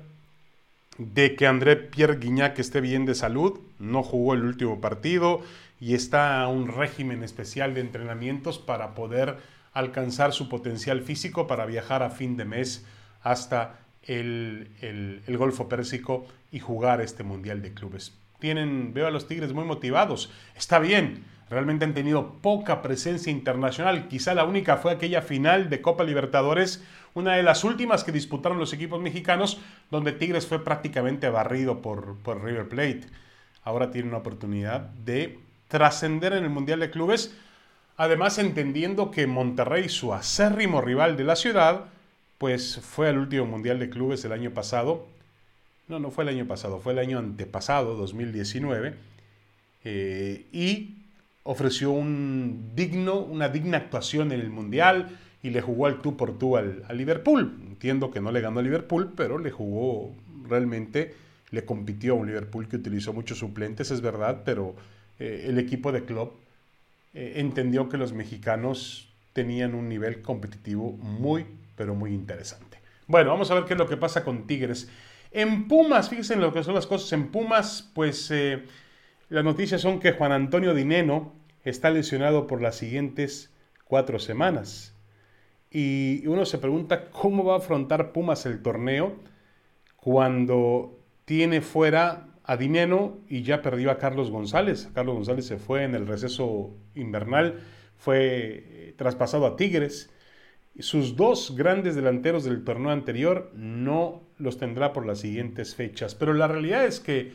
de 0.98 1.36
que 1.36 1.48
André 1.48 1.76
Pierre 1.76 2.18
Guignac 2.18 2.58
esté 2.60 2.80
bien 2.80 3.06
de 3.06 3.16
salud, 3.16 3.60
no 3.80 4.04
jugó 4.04 4.36
el 4.36 4.44
último 4.44 4.80
partido 4.80 5.42
y 5.82 5.96
está 5.96 6.42
a 6.42 6.48
un 6.48 6.68
régimen 6.68 7.24
especial 7.24 7.74
de 7.74 7.82
entrenamientos 7.82 8.58
para 8.58 8.96
poder 8.96 9.38
alcanzar 9.74 10.34
su 10.34 10.48
potencial 10.50 11.02
físico 11.02 11.48
para 11.48 11.66
viajar 11.66 12.04
a 12.04 12.10
fin 12.10 12.38
de 12.38 12.46
mes 12.46 12.86
hasta 13.22 13.80
el, 14.04 14.70
el 14.82 15.38
Golfo 15.38 15.68
Pérsico 15.68 16.26
y 16.52 16.60
jugar 16.60 17.02
este 17.02 17.24
Mundial 17.24 17.62
de 17.62 17.74
Clubes 17.74 18.14
tienen, 18.44 18.94
veo 18.94 19.08
a 19.08 19.10
los 19.10 19.26
Tigres 19.26 19.54
muy 19.54 19.64
motivados. 19.64 20.30
Está 20.54 20.78
bien, 20.78 21.24
realmente 21.50 21.86
han 21.86 21.94
tenido 21.94 22.34
poca 22.42 22.82
presencia 22.82 23.32
internacional. 23.32 24.10
Quizá 24.10 24.34
la 24.34 24.44
única 24.44 24.76
fue 24.76 24.92
aquella 24.92 25.22
final 25.22 25.70
de 25.70 25.82
Copa 25.82 26.04
Libertadores, 26.04 26.84
una 27.14 27.36
de 27.36 27.44
las 27.44 27.64
últimas 27.64 28.04
que 28.04 28.12
disputaron 28.12 28.60
los 28.60 28.74
equipos 28.74 29.00
mexicanos, 29.00 29.62
donde 29.90 30.12
Tigres 30.12 30.46
fue 30.46 30.62
prácticamente 30.62 31.30
barrido 31.30 31.82
por, 31.82 32.18
por 32.18 32.44
River 32.44 32.68
Plate. 32.68 33.06
Ahora 33.64 33.92
tiene 33.92 34.10
una 34.10 34.18
oportunidad 34.18 34.82
de 34.82 35.40
trascender 35.70 36.34
en 36.34 36.44
el 36.44 36.50
Mundial 36.50 36.82
de 36.82 36.92
Clubes, 36.92 37.34
además 37.96 38.40
entendiendo 38.40 39.10
que 39.10 39.26
Monterrey, 39.26 39.88
su 39.88 40.14
acérrimo 40.14 40.82
rival 40.82 41.16
de 41.16 41.24
la 41.24 41.38
ciudad, 41.38 41.86
pues 42.40 42.82
fue 42.82 43.08
al 43.08 43.20
último 43.20 43.46
Mundial 43.46 43.80
de 43.80 43.90
Clubes 43.90 44.26
el 44.26 44.34
año 44.34 44.52
pasado 44.52 45.14
no, 45.88 46.00
no 46.00 46.12
fue 46.12 46.24
el 46.24 46.30
año 46.30 46.48
pasado, 46.48 46.80
fue 46.80 46.94
el 46.94 47.00
año 47.00 47.20
antepasado, 47.20 47.96
2019, 47.96 48.94
eh, 49.84 50.46
y 50.52 51.04
ofreció 51.44 51.92
un 51.92 52.72
digno, 52.76 53.20
una 53.20 53.50
digna 53.50 53.78
actuación 53.78 54.32
en 54.32 54.40
el 54.40 54.50
Mundial 54.50 55.18
y 55.42 55.50
le 55.50 55.62
jugó 55.62 55.88
al 55.88 56.02
tú 56.02 56.16
por 56.16 56.38
tú 56.38 56.56
al, 56.56 56.86
Liverpool. 56.94 57.60
Entiendo 57.68 58.12
que 58.12 58.22
no 58.22 58.32
le 58.32 58.42
ganó 58.42 58.62
a 58.62 58.64
Liverpool, 58.64 59.14
pero 59.16 59.38
le 59.38 59.52
jugó 59.52 60.16
realmente, 60.48 61.14
le 61.52 61.66
compitió 61.66 62.14
a 62.14 62.16
un 62.16 62.28
Liverpool 62.28 62.68
que 62.68 62.78
utilizó 62.78 63.12
muchos 63.12 63.40
suplentes, 63.40 63.92
es 63.92 64.02
verdad, 64.02 64.44
pero 64.46 64.76
eh, 65.20 65.46
el 65.50 65.60
equipo 65.60 65.92
de 65.92 66.06
club 66.06 66.32
eh, 67.14 67.34
entendió 67.36 67.90
que 67.90 67.98
los 67.98 68.14
mexicanos 68.14 69.10
tenían 69.34 69.76
un 69.76 69.90
nivel 69.90 70.22
competitivo 70.22 70.92
muy, 70.94 71.46
pero 71.76 71.94
muy 71.94 72.14
interesante. 72.14 72.78
Bueno, 73.08 73.32
vamos 73.32 73.52
a 73.52 73.56
ver 73.56 73.66
qué 73.66 73.74
es 73.74 73.80
lo 73.80 73.88
que 73.88 73.98
pasa 73.98 74.24
con 74.24 74.48
Tigres. 74.48 74.90
En 75.34 75.68
Pumas, 75.68 76.10
fíjense 76.10 76.36
en 76.36 76.42
lo 76.42 76.54
que 76.54 76.64
son 76.64 76.76
las 76.76 76.86
cosas. 76.86 77.12
En 77.12 77.32
Pumas, 77.32 77.92
pues 77.96 78.30
eh, 78.30 78.64
las 79.30 79.44
noticias 79.44 79.82
son 79.82 80.00
que 80.00 80.12
Juan 80.12 80.32
Antonio 80.32 80.76
Dineno 80.76 81.34
está 81.64 81.90
lesionado 81.90 82.46
por 82.46 82.62
las 82.62 82.76
siguientes 82.76 83.52
cuatro 83.84 84.20
semanas. 84.20 84.96
Y 85.72 86.28
uno 86.28 86.46
se 86.46 86.60
pregunta 86.60 87.10
cómo 87.10 87.44
va 87.44 87.56
a 87.56 87.58
afrontar 87.58 88.12
Pumas 88.12 88.46
el 88.46 88.62
torneo 88.62 89.16
cuando 89.96 91.00
tiene 91.26 91.62
fuera 91.62 92.28
a 92.44 92.56
Dineno 92.58 93.18
y 93.28 93.42
ya 93.42 93.64
perdió 93.64 93.90
a 93.90 93.98
Carlos 93.98 94.30
González. 94.30 94.90
Carlos 94.94 95.16
González 95.16 95.48
se 95.48 95.58
fue 95.58 95.84
en 95.84 95.96
el 95.96 96.06
receso 96.06 96.76
invernal, 96.94 97.60
fue 97.98 98.18
eh, 98.20 98.94
traspasado 98.98 99.48
a 99.48 99.56
Tigres. 99.56 100.12
Sus 100.80 101.16
dos 101.16 101.56
grandes 101.56 101.96
delanteros 101.96 102.44
del 102.44 102.64
torneo 102.64 102.90
anterior 102.90 103.52
no 103.54 104.24
los 104.40 104.58
tendrá 104.58 104.92
por 104.92 105.06
las 105.06 105.20
siguientes 105.20 105.76
fechas. 105.76 106.16
Pero 106.16 106.34
la 106.34 106.48
realidad 106.48 106.86
es 106.86 107.00
que 107.00 107.34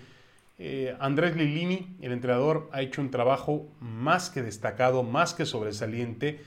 eh, 0.59 0.97
Andrés 0.99 1.37
Lilini, 1.37 1.97
el 2.01 2.13
entrenador, 2.13 2.69
ha 2.73 2.83
hecho 2.83 3.01
un 3.01 3.13
trabajo 3.13 3.69
más 3.79 4.29
que 4.29 4.43
destacado, 4.43 5.05
más 5.05 5.35
que 5.35 5.47
sobresaliente. 5.47 6.41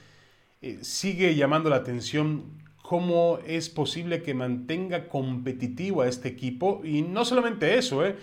Eh, 0.60 0.78
sigue 0.82 1.34
llamando 1.34 1.70
la 1.70 1.76
atención 1.76 2.62
cómo 2.82 3.38
es 3.46 3.70
posible 3.70 4.22
que 4.22 4.34
mantenga 4.34 5.08
competitivo 5.08 6.02
a 6.02 6.08
este 6.08 6.28
equipo. 6.28 6.82
Y 6.84 7.00
no 7.00 7.24
solamente 7.24 7.78
eso, 7.78 8.04
eh. 8.04 8.16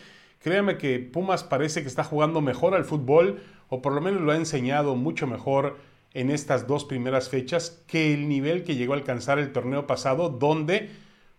créame 0.43 0.77
que 0.77 0.99
Pumas 0.99 1.43
parece 1.43 1.81
que 1.81 1.87
está 1.87 2.03
jugando 2.03 2.39
mejor 2.39 2.75
al 2.75 2.85
fútbol, 2.85 3.41
o 3.67 3.81
por 3.81 3.93
lo 3.93 4.01
menos 4.01 4.21
lo 4.21 4.31
ha 4.31 4.35
enseñado 4.35 4.95
mucho 4.95 5.25
mejor 5.25 5.77
en 6.13 6.31
estas 6.31 6.67
dos 6.67 6.85
primeras 6.85 7.29
fechas 7.29 7.81
que 7.87 8.13
el 8.13 8.27
nivel 8.27 8.63
que 8.63 8.75
llegó 8.75 8.93
a 8.93 8.97
alcanzar 8.97 9.39
el 9.39 9.51
torneo 9.51 9.87
pasado, 9.87 10.29
donde 10.29 10.89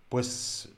pues 0.09 0.71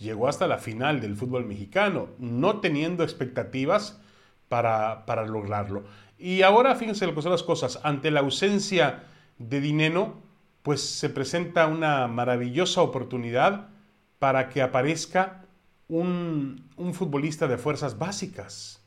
llegó 0.00 0.28
hasta 0.28 0.46
la 0.46 0.58
final 0.58 1.00
del 1.00 1.16
fútbol 1.16 1.44
mexicano, 1.44 2.08
no 2.18 2.60
teniendo 2.60 3.04
expectativas 3.04 4.00
para, 4.48 5.06
para 5.06 5.26
lograrlo. 5.26 5.84
Y 6.18 6.42
ahora 6.42 6.74
fíjense 6.74 7.06
lo 7.06 7.14
que 7.14 7.28
las 7.28 7.42
cosas, 7.42 7.80
ante 7.82 8.10
la 8.10 8.20
ausencia 8.20 9.04
de 9.38 9.60
dinero, 9.60 10.16
pues 10.62 10.82
se 10.82 11.08
presenta 11.08 11.66
una 11.66 12.06
maravillosa 12.08 12.82
oportunidad 12.82 13.68
para 14.18 14.50
que 14.50 14.60
aparezca 14.60 15.44
un, 15.88 16.68
futbolista 16.92 17.48
de 17.48 17.58
fuerzas 17.58 17.98
básicas. 17.98 18.82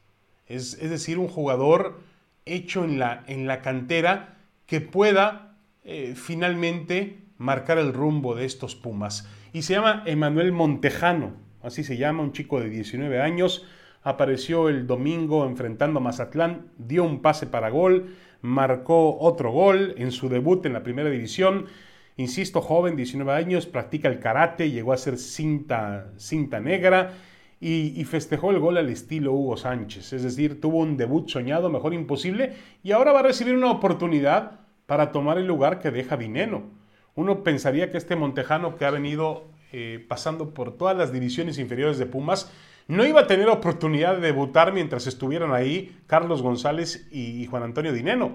Es, 0.47 0.77
decir, 0.77 1.17
un 1.17 1.27
jugador 1.27 1.99
hecho 2.45 2.83
en 2.83 2.99
la, 2.99 3.23
en 3.27 3.47
la 3.47 3.61
cantera 3.61 4.37
que 4.65 4.81
pueda 4.81 5.55
eh, 5.83 6.13
finalmente 6.15 7.19
marcar 7.37 7.77
el 7.77 7.93
rumbo 7.93 8.35
de 8.35 8.45
estos 8.45 8.75
Pumas. 8.75 9.29
Y 9.51 9.63
se 9.63 9.73
llama 9.73 10.03
Emanuel 10.05 10.51
Montejano, 10.51 11.33
así 11.61 11.83
se 11.83 11.97
llama, 11.97 12.23
un 12.23 12.31
chico 12.31 12.59
de 12.59 12.69
19 12.69 13.21
años. 13.21 13.65
Apareció 14.01 14.69
el 14.69 14.87
domingo 14.87 15.45
enfrentando 15.45 15.99
a 15.99 16.03
Mazatlán, 16.03 16.71
dio 16.77 17.03
un 17.03 17.21
pase 17.21 17.47
para 17.47 17.69
gol, 17.69 18.15
marcó 18.41 19.17
otro 19.19 19.51
gol 19.51 19.93
en 19.97 20.11
su 20.11 20.29
debut 20.29 20.65
en 20.65 20.73
la 20.73 20.83
primera 20.83 21.09
división. 21.09 21.67
Insisto, 22.17 22.61
joven, 22.61 22.95
19 22.95 23.31
años, 23.31 23.65
practica 23.65 24.07
el 24.07 24.19
karate, 24.19 24.71
llegó 24.71 24.93
a 24.93 24.97
ser 24.97 25.17
cinta, 25.17 26.11
cinta 26.17 26.59
negra 26.59 27.13
y, 27.65 28.03
festejó 28.03 28.51
el 28.51 28.59
gol 28.59 28.77
al 28.77 28.89
estilo 28.89 29.31
Hugo 29.31 29.55
Sánchez. 29.55 30.11
Es 30.11 30.23
decir, 30.23 30.59
tuvo 30.59 30.79
un 30.79 30.97
debut 30.97 31.29
soñado, 31.29 31.69
mejor 31.69 31.93
imposible, 31.93 32.53
y 32.83 32.91
ahora 32.91 33.13
va 33.13 33.19
a 33.19 33.23
recibir 33.23 33.55
una 33.55 33.71
oportunidad 33.71 34.59
para 34.85 35.13
tomar 35.13 35.37
el 35.37 35.47
lugar 35.47 35.79
que 35.79 35.89
deja 35.89 36.17
Dineno. 36.17 36.63
Uno 37.15 37.41
pensaría 37.43 37.89
que 37.89 37.97
este 37.97 38.17
Montejano 38.17 38.75
que 38.75 38.83
ha 38.83 38.91
venido 38.91 39.45
eh, 39.71 40.05
pasando 40.09 40.53
por 40.53 40.75
todas 40.75 40.97
las 40.97 41.13
divisiones 41.13 41.57
inferiores 41.57 41.97
de 41.97 42.05
Pumas, 42.05 42.51
no 42.89 43.05
iba 43.05 43.21
a 43.21 43.27
tener 43.27 43.47
oportunidad 43.47 44.15
de 44.15 44.27
debutar 44.27 44.73
mientras 44.73 45.07
estuvieran 45.07 45.53
ahí 45.53 45.97
Carlos 46.05 46.41
González 46.41 47.07
y 47.11 47.45
Juan 47.45 47.63
Antonio 47.63 47.93
Dineno. 47.93 48.33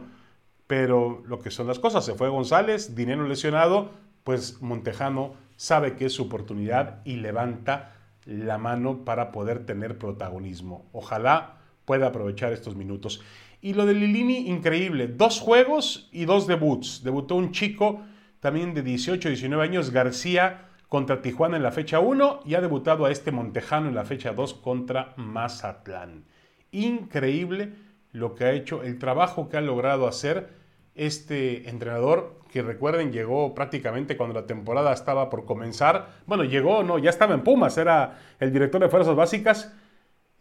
Pero 0.66 1.22
lo 1.26 1.38
que 1.38 1.50
son 1.50 1.66
las 1.66 1.78
cosas, 1.78 2.04
se 2.06 2.14
fue 2.14 2.30
González, 2.30 2.94
Dineno 2.94 3.28
lesionado, 3.28 3.90
pues 4.24 4.62
Montejano 4.62 5.34
sabe 5.56 5.96
que 5.96 6.06
es 6.06 6.14
su 6.14 6.24
oportunidad 6.24 7.02
y 7.04 7.16
levanta 7.16 7.97
la 8.28 8.58
mano 8.58 9.04
para 9.06 9.32
poder 9.32 9.64
tener 9.64 9.96
protagonismo. 9.96 10.86
Ojalá 10.92 11.56
pueda 11.86 12.08
aprovechar 12.08 12.52
estos 12.52 12.76
minutos. 12.76 13.22
Y 13.62 13.72
lo 13.72 13.86
de 13.86 13.94
Lilini, 13.94 14.48
increíble. 14.48 15.08
Dos 15.08 15.40
juegos 15.40 16.10
y 16.12 16.26
dos 16.26 16.46
debuts. 16.46 17.02
Debutó 17.02 17.36
un 17.36 17.52
chico 17.52 18.02
también 18.40 18.74
de 18.74 18.82
18, 18.82 19.30
19 19.30 19.64
años, 19.64 19.90
García, 19.90 20.68
contra 20.88 21.22
Tijuana 21.22 21.56
en 21.56 21.62
la 21.62 21.72
fecha 21.72 22.00
1 22.00 22.40
y 22.44 22.54
ha 22.54 22.60
debutado 22.60 23.06
a 23.06 23.10
este 23.10 23.32
Montejano 23.32 23.88
en 23.88 23.94
la 23.94 24.04
fecha 24.04 24.32
2 24.32 24.54
contra 24.54 25.14
Mazatlán. 25.16 26.24
Increíble 26.70 27.72
lo 28.12 28.34
que 28.34 28.44
ha 28.44 28.52
hecho, 28.52 28.82
el 28.82 28.98
trabajo 28.98 29.48
que 29.48 29.56
ha 29.56 29.62
logrado 29.62 30.06
hacer 30.06 30.50
este 30.94 31.68
entrenador, 31.68 32.37
que 32.50 32.62
recuerden 32.62 33.12
llegó 33.12 33.54
prácticamente 33.54 34.16
cuando 34.16 34.40
la 34.40 34.46
temporada 34.46 34.92
estaba 34.92 35.30
por 35.30 35.44
comenzar. 35.44 36.08
Bueno, 36.26 36.44
llegó, 36.44 36.82
no, 36.82 36.98
ya 36.98 37.10
estaba 37.10 37.34
en 37.34 37.42
Pumas, 37.42 37.76
era 37.78 38.18
el 38.40 38.52
director 38.52 38.80
de 38.80 38.88
Fuerzas 38.88 39.14
Básicas. 39.14 39.72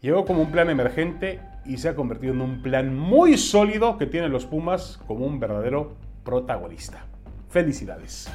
Llegó 0.00 0.24
como 0.24 0.42
un 0.42 0.52
plan 0.52 0.70
emergente 0.70 1.40
y 1.64 1.78
se 1.78 1.88
ha 1.88 1.96
convertido 1.96 2.32
en 2.32 2.40
un 2.40 2.62
plan 2.62 2.96
muy 2.96 3.36
sólido 3.36 3.98
que 3.98 4.06
tienen 4.06 4.32
los 4.32 4.46
Pumas 4.46 5.00
como 5.06 5.26
un 5.26 5.40
verdadero 5.40 5.96
protagonista. 6.24 7.04
Felicidades. 7.50 8.30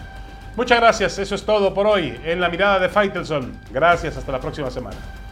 Muchas 0.56 0.80
gracias, 0.80 1.18
eso 1.18 1.36
es 1.36 1.44
todo 1.44 1.74
por 1.74 1.88
hoy 1.88 2.14
en 2.26 2.40
la 2.40 2.50
mirada 2.50 2.80
de 2.80 2.90
Faitelson. 2.90 3.60
Gracias, 3.72 4.18
hasta 4.18 4.32
la 4.32 4.40
próxima 4.40 4.70
semana. 4.70 5.23